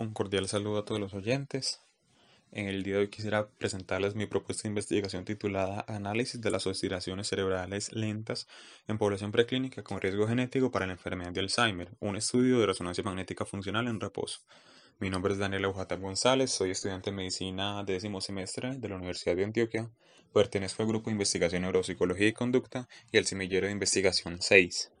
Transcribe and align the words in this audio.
Un 0.00 0.14
cordial 0.14 0.48
saludo 0.48 0.78
a 0.78 0.84
todos 0.86 0.98
los 0.98 1.12
oyentes. 1.12 1.82
En 2.52 2.68
el 2.68 2.82
día 2.84 2.94
de 2.94 3.00
hoy 3.00 3.08
quisiera 3.08 3.50
presentarles 3.50 4.14
mi 4.14 4.24
propuesta 4.24 4.62
de 4.62 4.70
investigación 4.70 5.26
titulada 5.26 5.84
Análisis 5.88 6.40
de 6.40 6.50
las 6.50 6.66
oscilaciones 6.66 7.28
cerebrales 7.28 7.92
lentas 7.92 8.48
en 8.88 8.96
población 8.96 9.30
preclínica 9.30 9.84
con 9.84 10.00
riesgo 10.00 10.26
genético 10.26 10.70
para 10.70 10.86
la 10.86 10.92
enfermedad 10.92 11.32
de 11.32 11.40
Alzheimer, 11.40 11.90
un 12.00 12.16
estudio 12.16 12.60
de 12.60 12.66
resonancia 12.68 13.04
magnética 13.04 13.44
funcional 13.44 13.88
en 13.88 14.00
reposo. 14.00 14.40
Mi 15.00 15.10
nombre 15.10 15.34
es 15.34 15.38
Daniel 15.38 15.66
Eujata 15.66 15.96
González, 15.96 16.50
soy 16.50 16.70
estudiante 16.70 17.10
de 17.10 17.16
medicina 17.16 17.84
décimo 17.84 18.22
semestre 18.22 18.76
de 18.78 18.88
la 18.88 18.96
Universidad 18.96 19.36
de 19.36 19.44
Antioquia, 19.44 19.90
pertenezco 20.32 20.82
al 20.82 20.88
grupo 20.88 21.10
de 21.10 21.12
investigación 21.12 21.60
neuropsicología 21.60 22.28
y 22.28 22.32
conducta 22.32 22.88
y 23.12 23.18
al 23.18 23.26
semillero 23.26 23.66
de 23.66 23.74
investigación 23.74 24.40
6. 24.40 24.92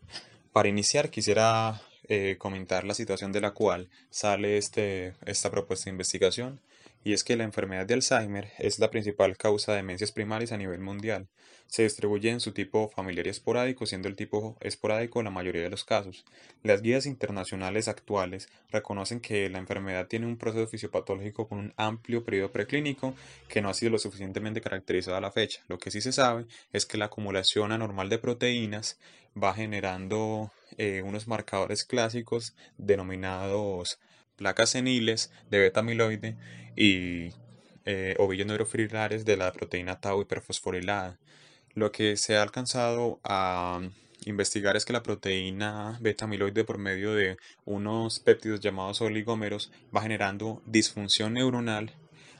Para 0.52 0.68
iniciar 0.68 1.08
quisiera 1.08 1.80
eh, 2.10 2.36
comentar 2.38 2.84
la 2.84 2.94
situación 2.94 3.30
de 3.30 3.40
la 3.40 3.52
cual 3.52 3.88
sale 4.10 4.58
este, 4.58 5.14
esta 5.26 5.50
propuesta 5.50 5.84
de 5.84 5.92
investigación, 5.92 6.60
y 7.02 7.12
es 7.12 7.24
que 7.24 7.36
la 7.36 7.44
enfermedad 7.44 7.86
de 7.86 7.94
Alzheimer 7.94 8.50
es 8.58 8.78
la 8.78 8.90
principal 8.90 9.36
causa 9.36 9.72
de 9.72 9.78
demencias 9.78 10.12
primarias 10.12 10.52
a 10.52 10.56
nivel 10.56 10.80
mundial. 10.80 11.28
Se 11.66 11.84
distribuye 11.84 12.30
en 12.30 12.40
su 12.40 12.52
tipo 12.52 12.88
familiar 12.88 13.28
y 13.28 13.30
esporádico, 13.30 13.86
siendo 13.86 14.08
el 14.08 14.16
tipo 14.16 14.56
esporádico 14.60 15.22
la 15.22 15.30
mayoría 15.30 15.62
de 15.62 15.70
los 15.70 15.84
casos. 15.84 16.24
Las 16.64 16.82
guías 16.82 17.06
internacionales 17.06 17.86
actuales 17.86 18.48
reconocen 18.70 19.20
que 19.20 19.48
la 19.48 19.58
enfermedad 19.58 20.08
tiene 20.08 20.26
un 20.26 20.36
proceso 20.36 20.66
fisiopatológico 20.66 21.48
con 21.48 21.58
un 21.58 21.74
amplio 21.76 22.24
periodo 22.24 22.50
preclínico 22.50 23.14
que 23.48 23.62
no 23.62 23.70
ha 23.70 23.74
sido 23.74 23.92
lo 23.92 23.98
suficientemente 23.98 24.60
caracterizado 24.60 25.16
a 25.16 25.20
la 25.20 25.30
fecha. 25.30 25.62
Lo 25.68 25.78
que 25.78 25.92
sí 25.92 26.00
se 26.00 26.12
sabe 26.12 26.46
es 26.72 26.86
que 26.86 26.98
la 26.98 27.06
acumulación 27.06 27.70
anormal 27.70 28.08
de 28.08 28.18
proteínas 28.18 28.98
va 29.40 29.54
generando 29.54 30.50
eh, 30.76 31.02
unos 31.04 31.28
marcadores 31.28 31.84
clásicos 31.84 32.54
denominados 32.78 34.00
placas 34.40 34.70
seniles 34.70 35.30
de 35.50 35.58
beta 35.58 35.80
amiloide 35.80 36.34
y 36.74 37.28
eh, 37.84 38.14
ovillos 38.18 38.46
neurofibrilares 38.46 39.26
de 39.26 39.36
la 39.36 39.52
proteína 39.52 40.00
tau 40.00 40.22
hiperfosforilada. 40.22 41.18
Lo 41.74 41.92
que 41.92 42.16
se 42.16 42.38
ha 42.38 42.42
alcanzado 42.42 43.20
a 43.22 43.82
investigar 44.24 44.76
es 44.76 44.86
que 44.86 44.94
la 44.94 45.02
proteína 45.02 45.98
beta 46.00 46.24
amiloide 46.24 46.64
por 46.64 46.78
medio 46.78 47.12
de 47.14 47.36
unos 47.66 48.18
péptidos 48.20 48.60
llamados 48.60 49.02
oligómeros 49.02 49.70
va 49.94 50.00
generando 50.00 50.62
disfunción 50.64 51.34
neuronal 51.34 51.92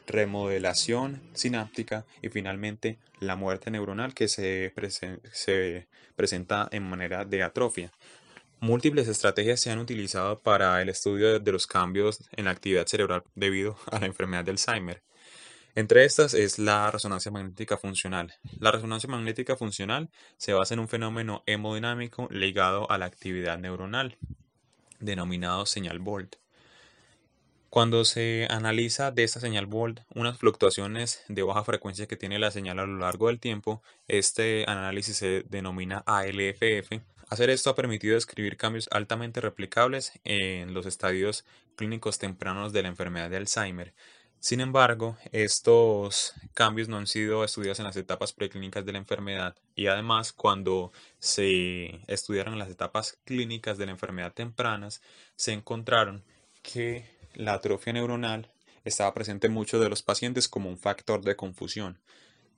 remodelación 0.07 1.21
sináptica 1.35 2.07
y 2.23 2.31
finalmente 2.31 2.99
la 3.21 3.37
muerte 3.37 3.71
neuronal 3.71 4.15
que 4.15 4.27
se 4.27 4.73
presenta 6.17 6.69
en 6.73 6.83
manera 6.83 7.27
de 7.27 7.43
atrofia. 7.43 7.93
Múltiples 8.63 9.09
estrategias 9.09 9.59
se 9.59 9.71
han 9.71 9.79
utilizado 9.79 10.43
para 10.43 10.83
el 10.83 10.91
estudio 10.91 11.41
de 11.41 11.53
los 11.53 11.67
cambios 11.67 12.29
en 12.33 12.45
la 12.45 12.51
actividad 12.51 12.87
cerebral 12.87 13.25
debido 13.35 13.79
a 13.91 13.99
la 13.99 14.05
enfermedad 14.05 14.45
de 14.45 14.51
Alzheimer. 14.51 15.03
Entre 15.75 16.05
estas 16.05 16.35
es 16.35 16.59
la 16.59 16.91
resonancia 16.91 17.31
magnética 17.31 17.79
funcional. 17.79 18.35
La 18.59 18.71
resonancia 18.71 19.09
magnética 19.09 19.57
funcional 19.57 20.11
se 20.37 20.53
basa 20.53 20.75
en 20.75 20.81
un 20.81 20.89
fenómeno 20.89 21.43
hemodinámico 21.47 22.29
ligado 22.31 22.91
a 22.91 22.99
la 22.99 23.07
actividad 23.07 23.57
neuronal, 23.57 24.19
denominado 24.99 25.65
señal 25.65 25.99
Volt. 25.99 26.37
Cuando 27.71 28.05
se 28.05 28.47
analiza 28.51 29.11
de 29.11 29.23
esta 29.25 29.41
señal 29.41 29.65
Volt 29.65 30.01
unas 30.15 30.37
fluctuaciones 30.37 31.23
de 31.29 31.45
baja 31.45 31.65
frecuencia 31.65 32.07
que 32.07 32.17
tiene 32.17 32.39
la 32.39 32.51
señal 32.51 32.79
a 32.79 32.85
lo 32.85 32.99
largo 32.99 33.29
del 33.29 33.41
tiempo, 33.41 33.83
este 34.07 34.65
análisis 34.69 35.17
se 35.17 35.45
denomina 35.49 36.03
ALFF. 36.05 37.01
Hacer 37.31 37.49
esto 37.49 37.71
ha 37.71 37.77
permitido 37.77 38.17
describir 38.17 38.57
cambios 38.57 38.89
altamente 38.91 39.41
replicables 39.41 40.13
en 40.25 40.75
los 40.75 40.85
estadios 40.85 41.45
clínicos 41.77 42.19
tempranos 42.19 42.73
de 42.73 42.83
la 42.83 42.89
enfermedad 42.89 43.31
de 43.31 43.37
Alzheimer. 43.37 43.95
Sin 44.41 44.61
embargo, 44.61 45.17
estos 45.31 46.35
cambios 46.55 46.89
no 46.89 46.97
han 46.97 47.07
sido 47.07 47.45
estudiados 47.45 47.79
en 47.79 47.85
las 47.85 47.95
etapas 47.95 48.33
preclínicas 48.33 48.85
de 48.85 48.91
la 48.91 48.99
enfermedad 48.99 49.55
y 49.77 49.87
además 49.87 50.33
cuando 50.33 50.91
se 51.21 52.01
estudiaron 52.09 52.59
las 52.59 52.69
etapas 52.69 53.17
clínicas 53.25 53.79
de 53.79 53.87
la 53.87 53.93
enfermedad 53.93 54.33
tempranas, 54.33 55.01
se 55.37 55.53
encontraron 55.53 56.25
que 56.65 57.09
la 57.35 57.53
atrofia 57.55 57.93
neuronal 57.93 58.51
estaba 58.83 59.15
presente 59.15 59.47
en 59.47 59.53
muchos 59.53 59.81
de 59.81 59.89
los 59.89 60.03
pacientes 60.03 60.49
como 60.49 60.69
un 60.69 60.79
factor 60.79 61.23
de 61.23 61.37
confusión. 61.37 62.01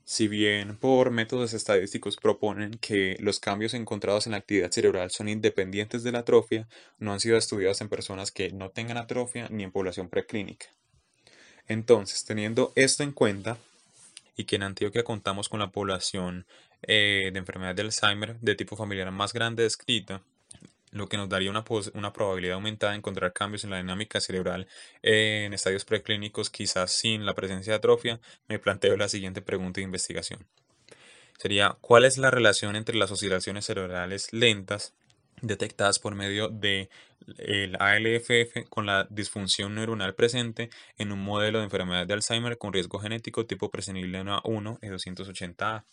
Si 0.05 0.27
bien 0.29 0.77
por 0.77 1.11
métodos 1.11 1.53
estadísticos 1.55 2.17
proponen 2.17 2.73
que 2.81 3.17
los 3.21 3.39
cambios 3.39 3.73
encontrados 3.73 4.27
en 4.27 4.33
la 4.33 4.39
actividad 4.39 4.71
cerebral 4.71 5.11
son 5.11 5.29
independientes 5.29 6.03
de 6.03 6.13
la 6.13 6.21
atrofia, 6.21 6.69
no 6.99 7.13
han 7.13 7.21
sido 7.21 7.37
estudiados 7.37 7.81
en 7.81 7.89
personas 7.89 8.33
que 8.33 8.51
no 8.51 8.71
tengan 8.71 8.97
atrofia 8.97 9.49
ni 9.51 9.63
en 9.63 9.71
población 9.71 10.09
preclínica. 10.09 10.67
Entonces, 11.69 12.25
teniendo 12.25 12.73
esto 12.75 13.03
en 13.03 13.13
cuenta, 13.13 13.59
y 14.37 14.45
que 14.45 14.57
en 14.57 14.63
Antioquia 14.63 15.05
contamos 15.05 15.49
con 15.49 15.61
la 15.61 15.71
población 15.71 16.47
eh, 16.83 17.31
de 17.33 17.39
enfermedad 17.39 17.75
de 17.75 17.83
Alzheimer 17.83 18.39
de 18.41 18.55
tipo 18.55 18.77
familiar 18.77 19.11
más 19.11 19.33
grande 19.33 19.63
descrita, 19.63 20.23
lo 20.93 21.09
que 21.09 21.17
nos 21.17 21.29
daría 21.29 21.51
una, 21.51 21.65
una, 21.95 22.13
probabilidad 22.13 22.55
aumentada 22.55 22.93
de 22.93 22.99
encontrar 22.99 23.33
cambios 23.33 23.65
en 23.65 23.71
la 23.71 23.79
dinámica 23.79 24.21
cerebral 24.21 24.69
en 25.03 25.53
estadios 25.53 25.85
preclínicos, 25.85 26.51
quizás 26.51 26.93
sin 26.93 27.27
la 27.27 27.35
presencia 27.35 27.73
de 27.73 27.79
atrofia, 27.79 28.21
me 28.47 28.59
planteo 28.59 28.97
la 28.97 29.09
siguiente 29.09 29.43
pregunta 29.43 29.81
de 29.81 29.85
investigación. 29.85 30.47
Sería, 31.39 31.77
¿cuál 31.81 32.05
es 32.05 32.19
la 32.19 32.31
relación 32.31 32.77
entre 32.77 32.97
las 32.97 33.11
oscilaciones 33.11 33.65
cerebrales 33.65 34.33
lentas 34.33 34.95
detectadas 35.41 35.99
por 35.99 36.15
medio 36.15 36.49
de 36.49 36.89
ALFF 37.79 38.69
con 38.69 38.87
la 38.87 39.07
disfunción 39.11 39.75
neuronal 39.75 40.15
presente 40.15 40.71
en 40.99 41.11
un 41.11 41.21
modelo 41.21 41.59
de 41.59 41.65
enfermedad 41.65 42.07
de 42.07 42.15
Alzheimer 42.15 42.59
con 42.59 42.73
riesgo 42.73 42.99
genético 42.99 43.47
tipo 43.47 43.71
presenilina 43.71 44.41
1 44.45 44.79
E280A? 44.83 45.85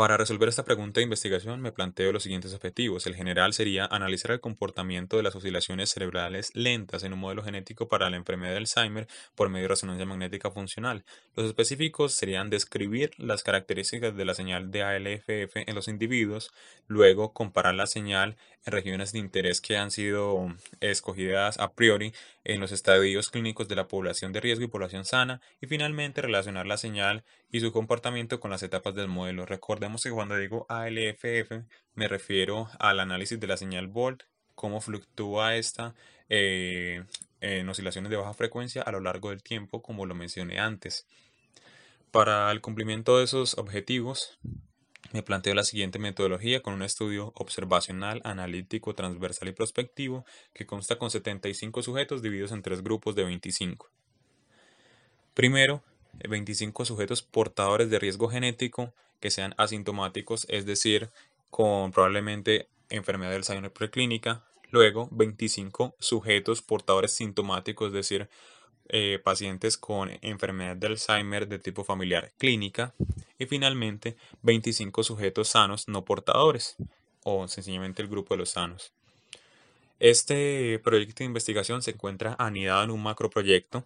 Para 0.00 0.16
resolver 0.16 0.48
esta 0.48 0.64
pregunta 0.64 0.98
de 0.98 1.04
investigación 1.04 1.60
me 1.60 1.72
planteo 1.72 2.10
los 2.10 2.22
siguientes 2.22 2.54
objetivos. 2.54 3.06
El 3.06 3.14
general 3.14 3.52
sería 3.52 3.84
analizar 3.84 4.30
el 4.30 4.40
comportamiento 4.40 5.18
de 5.18 5.22
las 5.22 5.36
oscilaciones 5.36 5.90
cerebrales 5.90 6.52
lentas 6.54 7.04
en 7.04 7.12
un 7.12 7.18
modelo 7.18 7.42
genético 7.42 7.86
para 7.86 8.08
la 8.08 8.16
enfermedad 8.16 8.52
de 8.52 8.56
Alzheimer 8.56 9.08
por 9.34 9.50
medio 9.50 9.64
de 9.64 9.68
resonancia 9.68 10.06
magnética 10.06 10.50
funcional. 10.50 11.04
Los 11.36 11.44
específicos 11.44 12.14
serían 12.14 12.48
describir 12.48 13.10
las 13.18 13.42
características 13.42 14.16
de 14.16 14.24
la 14.24 14.32
señal 14.32 14.70
de 14.70 14.84
ALFF 14.84 15.56
en 15.56 15.74
los 15.74 15.86
individuos, 15.86 16.50
luego 16.86 17.34
comparar 17.34 17.74
la 17.74 17.86
señal 17.86 18.38
en 18.64 18.72
regiones 18.72 19.12
de 19.12 19.18
interés 19.18 19.60
que 19.60 19.76
han 19.76 19.90
sido 19.90 20.46
escogidas 20.80 21.58
a 21.58 21.74
priori 21.74 22.14
en 22.44 22.60
los 22.60 22.72
estadios 22.72 23.30
clínicos 23.30 23.68
de 23.68 23.76
la 23.76 23.88
población 23.88 24.32
de 24.32 24.40
riesgo 24.40 24.64
y 24.64 24.68
población 24.68 25.04
sana 25.04 25.40
y 25.60 25.66
finalmente 25.66 26.22
relacionar 26.22 26.66
la 26.66 26.76
señal 26.76 27.24
y 27.50 27.60
su 27.60 27.72
comportamiento 27.72 28.40
con 28.40 28.50
las 28.50 28.62
etapas 28.62 28.94
del 28.94 29.08
modelo. 29.08 29.46
Recordemos 29.46 30.02
que 30.02 30.10
cuando 30.10 30.36
digo 30.36 30.66
ALFF 30.68 31.64
me 31.94 32.08
refiero 32.08 32.68
al 32.78 33.00
análisis 33.00 33.38
de 33.38 33.46
la 33.46 33.56
señal 33.56 33.88
Volt, 33.88 34.22
cómo 34.54 34.80
fluctúa 34.80 35.56
esta 35.56 35.94
eh, 36.28 37.04
en 37.40 37.68
oscilaciones 37.68 38.10
de 38.10 38.16
baja 38.16 38.34
frecuencia 38.34 38.82
a 38.82 38.92
lo 38.92 39.00
largo 39.00 39.30
del 39.30 39.42
tiempo, 39.42 39.82
como 39.82 40.06
lo 40.06 40.14
mencioné 40.14 40.58
antes. 40.58 41.06
Para 42.10 42.50
el 42.50 42.60
cumplimiento 42.60 43.18
de 43.18 43.24
esos 43.24 43.56
objetivos, 43.56 44.38
me 45.12 45.22
planteo 45.22 45.54
la 45.54 45.64
siguiente 45.64 45.98
metodología 45.98 46.62
con 46.62 46.74
un 46.74 46.82
estudio 46.82 47.32
observacional, 47.34 48.20
analítico, 48.24 48.94
transversal 48.94 49.48
y 49.48 49.52
prospectivo 49.52 50.24
que 50.52 50.66
consta 50.66 50.98
con 50.98 51.10
75 51.10 51.82
sujetos 51.82 52.22
divididos 52.22 52.52
en 52.52 52.62
tres 52.62 52.82
grupos 52.82 53.16
de 53.16 53.24
25. 53.24 53.90
Primero, 55.34 55.82
25 56.28 56.84
sujetos 56.84 57.22
portadores 57.22 57.90
de 57.90 57.98
riesgo 57.98 58.28
genético 58.28 58.92
que 59.20 59.30
sean 59.30 59.54
asintomáticos, 59.56 60.46
es 60.48 60.64
decir, 60.64 61.10
con 61.50 61.90
probablemente 61.90 62.68
enfermedad 62.88 63.30
del 63.30 63.38
Alzheimer 63.38 63.72
preclínica. 63.72 64.44
Luego, 64.70 65.08
25 65.10 65.96
sujetos 65.98 66.62
portadores 66.62 67.12
sintomáticos, 67.12 67.88
es 67.88 67.94
decir, 67.94 68.28
eh, 68.88 69.20
pacientes 69.22 69.76
con 69.76 70.10
enfermedad 70.22 70.76
de 70.76 70.88
Alzheimer 70.88 71.48
de 71.48 71.58
tipo 71.58 71.84
familiar 71.84 72.32
clínica 72.38 72.94
y 73.40 73.46
finalmente 73.46 74.16
25 74.42 75.02
sujetos 75.02 75.48
sanos 75.48 75.88
no 75.88 76.04
portadores 76.04 76.76
o 77.24 77.48
sencillamente 77.48 78.02
el 78.02 78.08
grupo 78.08 78.34
de 78.34 78.38
los 78.38 78.50
sanos. 78.50 78.92
Este 79.98 80.78
proyecto 80.78 81.18
de 81.18 81.24
investigación 81.24 81.82
se 81.82 81.90
encuentra 81.90 82.36
anidado 82.38 82.84
en 82.84 82.90
un 82.92 83.02
macroproyecto 83.02 83.84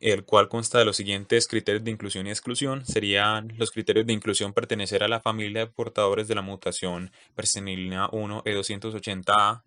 el 0.00 0.24
cual 0.24 0.48
consta 0.48 0.78
de 0.78 0.84
los 0.84 0.96
siguientes 0.96 1.48
criterios 1.48 1.82
de 1.82 1.90
inclusión 1.90 2.26
y 2.26 2.30
exclusión. 2.30 2.84
Serían 2.84 3.54
los 3.56 3.70
criterios 3.70 4.06
de 4.06 4.12
inclusión 4.12 4.52
pertenecer 4.52 5.02
a 5.02 5.08
la 5.08 5.20
familia 5.20 5.62
de 5.62 5.72
portadores 5.72 6.28
de 6.28 6.34
la 6.34 6.42
mutación 6.42 7.10
persenilina 7.34 8.10
1 8.12 8.44
E280A, 8.44 9.62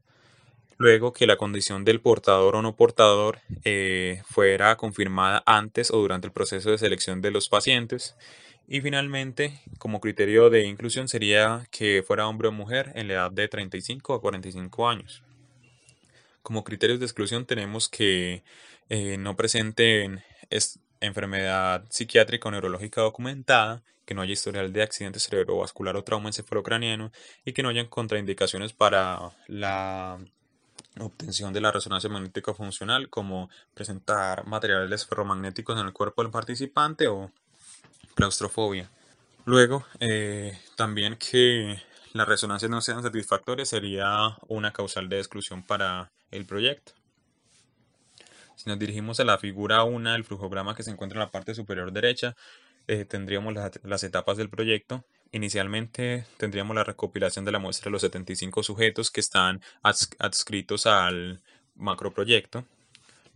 luego 0.78 1.12
que 1.12 1.26
la 1.26 1.38
condición 1.38 1.86
del 1.86 2.02
portador 2.02 2.56
o 2.56 2.62
no 2.62 2.76
portador 2.76 3.40
eh, 3.64 4.22
fuera 4.30 4.76
confirmada 4.78 5.42
antes 5.48 5.90
o 5.90 5.98
durante 5.98 6.28
el 6.28 6.34
proceso 6.34 6.70
de 6.70 6.78
selección 6.78 7.22
de 7.22 7.32
los 7.32 7.50
pacientes. 7.50 8.16
Y 8.68 8.82
finalmente, 8.82 9.62
como 9.78 10.02
criterio 10.02 10.50
de 10.50 10.66
inclusión 10.66 11.08
sería 11.08 11.66
que 11.72 12.04
fuera 12.06 12.28
hombre 12.28 12.50
o 12.50 12.52
mujer 12.52 12.92
en 12.96 13.08
la 13.08 13.14
edad 13.14 13.32
de 13.32 13.48
35 13.48 14.14
a 14.14 14.22
45 14.22 14.90
años. 14.90 15.24
Como 16.44 16.66
criterios 16.66 17.00
de 17.00 17.06
exclusión 17.06 17.46
tenemos 17.46 17.88
que 17.88 18.44
eh, 18.90 19.18
no 19.18 19.38
presenten 19.38 20.22
enfermedad 21.00 21.86
psiquiátrica 21.90 22.50
o 22.50 22.52
neurológica 22.52 23.02
documentada, 23.02 23.84
que 24.06 24.14
no 24.14 24.22
haya 24.22 24.34
historial 24.34 24.74
de 24.74 24.84
accidente 24.84 25.20
cerebrovascular 25.20 25.96
o 25.96 26.04
trauma 26.04 26.30
encefalocraniano 26.30 27.12
y 27.46 27.54
que 27.54 27.64
no 27.64 27.70
hayan 27.70 27.88
contraindicaciones 27.88 28.74
para 28.74 29.32
la 29.48 30.18
obtención 31.00 31.54
de 31.54 31.62
la 31.62 31.72
resonancia 31.72 32.10
magnética 32.10 32.54
funcional, 32.54 33.10
como 33.10 33.50
presentar 33.74 34.46
materiales 34.46 35.06
ferromagnéticos 35.06 35.80
en 35.80 35.86
el 35.86 35.94
cuerpo 35.94 36.24
del 36.24 36.32
participante 36.32 37.08
o 37.08 37.32
claustrofobia. 38.18 38.90
Luego, 39.46 39.86
eh, 40.00 40.60
también 40.76 41.18
que 41.18 41.82
las 42.14 42.28
resonancias 42.28 42.70
no 42.70 42.82
sean 42.82 43.04
satisfactorias 43.04 43.70
sería 43.70 44.36
una 44.48 44.74
causal 44.74 45.08
de 45.08 45.20
exclusión 45.20 45.62
para 45.62 46.12
el 46.32 46.46
proyecto. 46.46 46.94
Si 48.56 48.68
nos 48.68 48.80
dirigimos 48.80 49.20
a 49.20 49.24
la 49.24 49.38
figura 49.38 49.84
1 49.84 50.12
del 50.12 50.24
flujograma 50.24 50.76
que 50.76 50.82
se 50.82 50.90
encuentra 50.90 51.18
en 51.18 51.26
la 51.28 51.32
parte 51.32 51.54
superior 51.54 51.92
derecha, 51.94 52.36
eh, 52.88 53.06
tendríamos 53.06 53.54
las, 53.84 54.04
etapas 54.04 54.36
del 54.36 54.50
proyecto. 54.50 55.06
Inicialmente 55.32 56.26
tendríamos 56.38 56.76
la 56.76 56.84
recopilación 56.84 57.46
de 57.46 57.52
la 57.52 57.60
muestra 57.60 57.86
de 57.86 57.92
los 57.92 58.02
75 58.02 58.64
sujetos 58.64 59.12
que 59.12 59.20
están 59.20 59.62
adscritos 59.84 60.88
al 60.88 61.42
macroproyecto. 61.76 62.66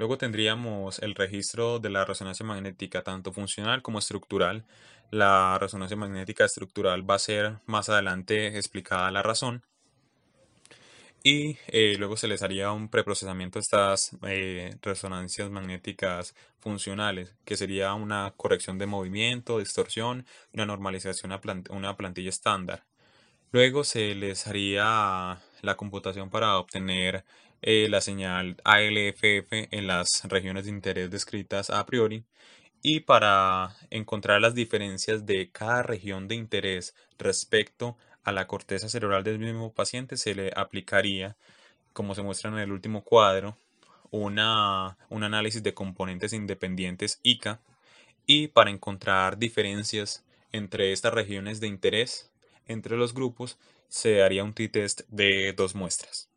Luego 0.02 0.18
tendríamos 0.18 0.98
el 0.98 1.14
registro 1.14 1.78
de 1.78 1.92
la 1.92 2.06
resonancia 2.06 2.44
magnética, 2.44 3.04
tanto 3.04 3.32
funcional 3.32 3.84
como 3.84 4.00
estructural. 4.00 4.66
La 5.12 5.60
resonancia 5.60 5.96
magnética 5.96 6.44
estructural 6.44 7.08
va 7.08 7.14
a 7.14 7.20
ser 7.20 7.60
más 7.68 7.88
adelante 7.88 8.58
explicada 8.58 9.12
la 9.12 9.22
razón 9.22 9.62
y 11.24 11.60
eh, 11.68 11.98
luego 12.00 12.18
se 12.18 12.28
les 12.28 12.42
haría 12.42 12.72
un 12.72 12.90
preprocesamiento 12.90 13.60
de 13.60 13.62
estas 13.62 14.18
eh, 14.24 14.76
resonancias 14.82 15.52
magnéticas 15.52 16.34
funcionales, 16.58 17.36
que 17.46 17.56
sería 17.56 17.94
una 17.94 18.34
corrección 18.36 18.80
de 18.80 18.88
movimiento, 18.88 19.60
distorsión 19.60 20.26
una 20.52 20.66
normalización 20.66 21.32
a 21.32 21.40
una 21.70 21.96
plantilla 21.96 22.30
estándar. 22.30 22.86
Luego 23.52 23.84
se 23.84 24.16
les 24.16 24.48
haría 24.48 25.42
la 25.62 25.78
computación 25.78 26.32
para 26.32 26.58
obtener 26.58 27.24
eh, 27.62 27.88
la 27.90 28.02
señal 28.02 28.58
ALFF 28.64 29.52
en 29.72 29.88
las 29.88 30.24
regiones 30.26 30.66
de 30.66 30.72
interés 30.72 31.12
descritas 31.12 31.70
a 31.70 31.86
priori 31.86 32.24
y 32.82 33.02
para 33.02 33.76
encontrar 33.90 34.42
las 34.42 34.56
diferencias 34.56 35.26
de 35.26 35.52
cada 35.52 35.84
región 35.84 36.28
de 36.28 36.36
interés 36.36 36.96
respecto 37.20 37.98
a 38.24 38.32
la 38.32 38.48
corteza 38.48 38.90
cerebral 38.90 39.24
del 39.24 39.40
mismo 39.40 39.74
paciente 39.74 40.18
se 40.18 40.36
le 40.36 40.52
aplicaría, 40.56 41.36
como 41.94 42.16
se 42.16 42.24
muestra 42.24 42.52
en 42.52 42.58
el 42.58 42.72
último 42.72 43.04
cuadro, 43.04 43.58
una, 44.10 44.98
un 45.10 45.24
análisis 45.24 45.64
de 45.64 45.74
componentes 45.74 46.34
independientes 46.34 47.20
ICA 47.24 47.60
y 48.26 48.48
para 48.48 48.72
encontrar 48.72 49.38
diferencias 49.38 50.24
entre 50.52 50.92
estas 50.92 51.14
regiones 51.14 51.60
de 51.60 51.68
interés 51.68 52.32
entre 52.68 52.98
los 52.98 53.14
grupos 53.14 53.58
se 53.88 54.24
haría 54.24 54.44
un 54.44 54.54
t-test 54.54 55.02
de 55.10 55.54
dos 55.54 55.76
muestras. 55.76 56.31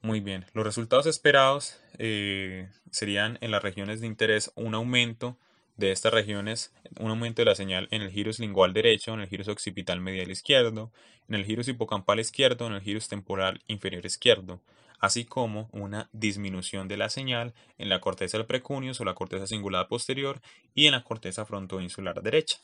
Muy 0.00 0.20
bien, 0.20 0.46
los 0.52 0.64
resultados 0.64 1.06
esperados 1.06 1.80
eh, 1.98 2.68
serían 2.90 3.38
en 3.40 3.50
las 3.50 3.62
regiones 3.62 4.00
de 4.00 4.06
interés 4.06 4.52
un 4.54 4.74
aumento 4.74 5.36
de 5.76 5.92
estas 5.92 6.12
regiones 6.12 6.72
un 6.98 7.10
aumento 7.10 7.40
de 7.40 7.46
la 7.46 7.54
señal 7.54 7.88
en 7.90 8.02
el 8.02 8.10
girus 8.10 8.38
lingual 8.38 8.72
derecho, 8.72 9.14
en 9.14 9.20
el 9.20 9.28
girus 9.28 9.48
occipital 9.48 10.00
medial 10.00 10.30
izquierdo, 10.30 10.90
en 11.28 11.36
el 11.36 11.44
girus 11.44 11.68
hipocampal 11.68 12.20
izquierdo, 12.20 12.66
en 12.66 12.74
el 12.74 12.80
girus 12.80 13.08
temporal 13.08 13.62
inferior 13.68 14.04
izquierdo, 14.04 14.60
así 14.98 15.24
como 15.24 15.68
una 15.72 16.08
disminución 16.12 16.88
de 16.88 16.96
la 16.96 17.08
señal 17.08 17.54
en 17.78 17.88
la 17.88 18.00
corteza 18.00 18.38
del 18.38 18.46
precuneus 18.46 19.00
o 19.00 19.04
la 19.04 19.14
corteza 19.14 19.46
cingulada 19.46 19.88
posterior 19.88 20.40
y 20.74 20.86
en 20.86 20.92
la 20.92 21.04
corteza 21.04 21.44
frontoinsular 21.44 22.22
derecha. 22.22 22.58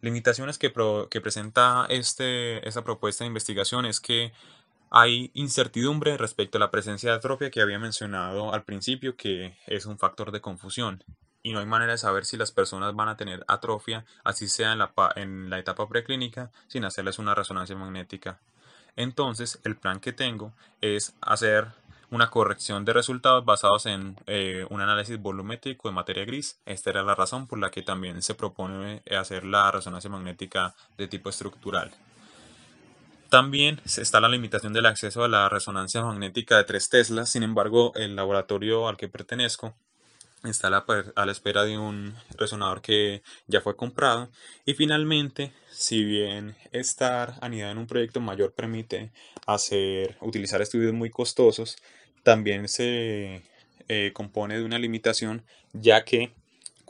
Limitaciones 0.00 0.58
que, 0.58 0.72
que 1.10 1.20
presenta 1.20 1.86
este, 1.88 2.66
esta 2.68 2.84
propuesta 2.84 3.24
de 3.24 3.28
investigación 3.28 3.86
es 3.86 4.00
que 4.00 4.32
hay 4.96 5.32
incertidumbre 5.34 6.16
respecto 6.16 6.56
a 6.56 6.60
la 6.60 6.70
presencia 6.70 7.10
de 7.10 7.16
atrofia 7.16 7.50
que 7.50 7.60
había 7.60 7.80
mencionado 7.80 8.54
al 8.54 8.62
principio, 8.62 9.16
que 9.16 9.58
es 9.66 9.86
un 9.86 9.98
factor 9.98 10.30
de 10.30 10.40
confusión 10.40 11.02
y 11.42 11.52
no 11.52 11.58
hay 11.58 11.66
manera 11.66 11.92
de 11.92 11.98
saber 11.98 12.24
si 12.24 12.36
las 12.36 12.52
personas 12.52 12.94
van 12.94 13.08
a 13.08 13.16
tener 13.16 13.44
atrofia, 13.48 14.04
así 14.22 14.46
sea 14.46 14.72
en 15.16 15.50
la, 15.50 15.58
etapa 15.58 15.88
preclínica, 15.88 16.52
sin 16.68 16.84
hacerles 16.84 17.18
una 17.18 17.34
resonancia 17.34 17.74
magnética. 17.74 18.38
Entonces, 18.94 19.60
el 19.64 19.76
plan 19.76 19.98
que 19.98 20.12
tengo 20.12 20.52
es 20.80 21.14
hacer 21.20 21.66
una 22.10 22.30
corrección 22.30 22.84
de 22.84 22.92
resultados 22.92 23.44
basados 23.44 23.86
en 23.86 24.16
eh, 24.26 24.64
un 24.70 24.80
análisis 24.80 25.20
volumétrico 25.20 25.88
de 25.88 25.94
materia 25.94 26.24
gris. 26.24 26.60
Esta 26.66 26.90
era 26.90 27.02
la 27.02 27.16
razón 27.16 27.48
por 27.48 27.58
la 27.58 27.72
que 27.72 27.82
también 27.82 28.22
se 28.22 28.36
propone 28.36 29.02
hacer 29.10 29.44
la 29.44 29.72
resonancia 29.72 30.08
magnética 30.08 30.74
de 30.96 31.08
tipo 31.08 31.30
estructural. 31.30 31.90
También 33.34 33.80
está 33.84 34.20
la 34.20 34.28
limitación 34.28 34.72
del 34.72 34.86
acceso 34.86 35.24
a 35.24 35.28
la 35.28 35.48
resonancia 35.48 36.00
magnética 36.04 36.56
de 36.56 36.62
3 36.62 36.88
Tesla. 36.88 37.26
Sin 37.26 37.42
embargo, 37.42 37.92
el 37.96 38.14
laboratorio 38.14 38.86
al 38.86 38.96
que 38.96 39.08
pertenezco 39.08 39.74
está 40.44 40.68
a 40.68 41.26
la, 41.26 41.32
espera 41.32 41.64
de 41.64 41.76
un 41.76 42.14
resonador 42.38 42.80
que 42.80 43.24
ya 43.48 43.60
fue 43.60 43.74
comprado 43.74 44.30
y 44.64 44.74
finalmente 44.74 45.52
si 45.72 46.04
bien 46.04 46.54
estar 46.70 47.34
anidado 47.40 47.72
en 47.72 47.78
un 47.78 47.88
proyecto 47.88 48.20
mayor 48.20 48.52
permite 48.52 49.10
hacer 49.48 50.16
utilizar 50.20 50.62
estudios 50.62 50.92
muy 50.92 51.10
costosos 51.10 51.76
también 52.22 52.68
se 52.68 53.42
eh, 53.88 54.12
compone 54.14 54.58
de 54.58 54.64
una 54.64 54.78
limitación 54.78 55.42
ya 55.72 56.04
que 56.04 56.32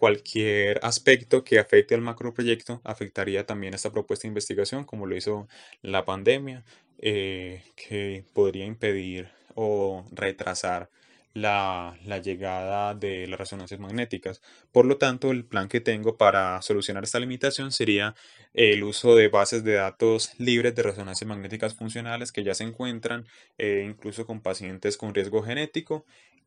cualquier 0.04 0.80
aspecto 0.82 1.44
que 1.44 1.58
afecte 1.58 1.94
al 1.94 2.02
macroproyecto 2.02 2.82
afectaría 2.84 3.46
también 3.46 3.72
esta 3.72 3.90
propuesta 3.90 4.24
de 4.24 4.32
investigación 4.32 4.84
como 4.84 5.06
lo 5.06 5.16
hizo 5.16 5.48
la 5.80 6.04
pandemia 6.04 6.62
eh, 6.98 7.62
que 7.74 8.22
podría 8.34 8.66
impedir 8.66 9.30
o 9.54 10.04
retrasar 10.12 10.90
la, 11.32 11.96
llegada 12.22 12.92
de 12.94 13.26
las 13.26 13.38
resonancias 13.38 13.80
magnéticas. 13.80 14.42
Por 14.72 14.84
lo 14.84 14.98
tanto, 14.98 15.30
el 15.30 15.46
plan 15.46 15.68
que 15.68 15.80
tengo 15.80 16.18
para 16.18 16.60
solucionar 16.60 17.02
esta 17.02 17.18
limitación 17.18 17.72
sería 17.72 18.14
el 18.52 18.84
uso 18.84 19.16
de 19.16 19.28
bases 19.28 19.64
de 19.64 19.72
datos 19.72 20.32
libres 20.36 20.74
de 20.74 20.82
resonancias 20.82 21.26
magnéticas 21.26 21.74
funcionales 21.74 22.30
que 22.30 22.44
ya 22.44 22.52
se 22.52 22.64
encuentran 22.64 23.24
eh, 23.56 23.86
incluso 23.88 24.26
con 24.26 24.42
pacientes 24.42 24.98
con 24.98 25.14
riesgo 25.14 25.42
genético, 25.42 26.04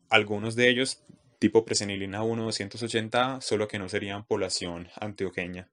algunos 0.10 0.56
de 0.56 0.70
ellos 0.70 1.02
tipo 1.40 1.66
presenilina 1.66 2.24
1 2.24 2.44
280 2.44 3.42
solo 3.42 3.68
que 3.68 3.80
no 3.80 3.90
serían 3.90 4.26
población 4.26 4.90
antiogenia. 5.00 5.68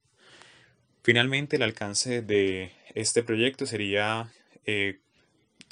Finalmente, 1.03 1.57
el 1.57 1.63
alcance 1.63 2.23
de 2.23 2.73
este 2.95 3.23
proyecto 3.23 3.67
sería 3.67 4.33
eh, 4.65 5.01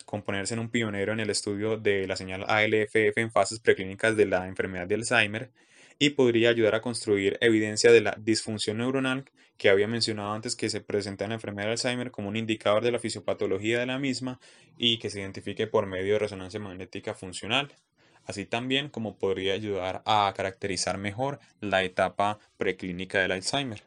componerse 0.05 0.55
en 0.55 0.61
un 0.61 0.71
pionero 0.71 1.13
en 1.13 1.21
el 1.21 1.31
estudio 1.31 1.77
de 1.77 2.07
la 2.07 2.17
señal 2.17 2.45
ALFF 2.49 3.17
en 3.17 3.31
fases 3.31 3.61
preclínicas 3.61 4.17
de 4.17 4.27
la 4.27 4.47
enfermedad 4.47 4.87
de 4.87 4.97
Alzheimer 4.97 5.51
y 5.99 6.11
podría 6.11 6.51
ayudar 6.51 6.75
a 6.75 6.83
construir 6.83 7.39
evidencia 7.41 7.93
de 7.93 8.01
la 8.01 8.17
disfunción 8.19 8.79
neuronal 8.79 9.25
que 9.57 9.69
había 9.69 9.87
mencionado 9.87 10.33
antes 10.33 10.57
que 10.57 10.69
se 10.69 10.81
presenta 10.81 11.25
en 11.25 11.31
la 11.31 11.37
enfermedad 11.37 11.69
de 11.69 11.73
Alzheimer 11.73 12.11
como 12.11 12.29
un 12.29 12.37
indicador 12.37 12.83
de 12.83 12.93
la 12.93 12.99
fisiopatología 12.99 13.79
de 13.79 13.87
la 13.87 13.99
misma 13.99 14.41
y 14.77 14.99
que 14.99 15.11
se 15.11 15.21
identifique 15.21 15.67
por 15.67 15.87
medio 15.87 16.15
de 16.15 16.19
resonancia 16.19 16.59
magnética 16.59 17.15
funcional, 17.15 17.73
así 18.27 18.45
también 18.45 18.89
como 18.89 19.17
podría 19.17 19.55
ayudar 19.55 20.03
a 20.05 20.33
caracterizar 20.37 20.99
mejor 20.99 21.41
la 21.61 21.83
etapa 21.83 22.39
preclínica 22.57 23.21
del 23.21 23.33
Alzheimer. 23.33 23.83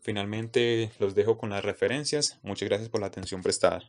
Finalmente 0.00 0.90
los 0.98 1.14
dejo 1.14 1.38
con 1.38 1.50
las 1.50 1.64
referencias. 1.64 2.38
Muchas 2.42 2.68
gracias 2.68 2.90
por 2.90 3.00
la 3.00 3.06
atención 3.06 3.42
prestada. 3.42 3.82